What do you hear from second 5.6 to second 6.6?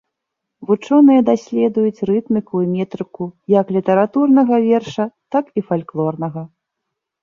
і фальклорнага.